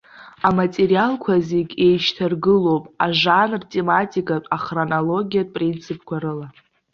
Аматериалқәа 0.47 1.33
зегь 1.49 1.73
еишьҭаргылоуп 1.87 2.83
ажанр-тематикатә, 3.05 4.49
ахронологиатә 4.55 5.53
принципқәа 5.57 6.15
рыла. 6.21 6.47